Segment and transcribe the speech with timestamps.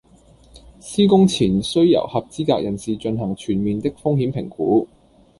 [0.79, 4.87] 施工前須由合資格人士進行全面的風險評估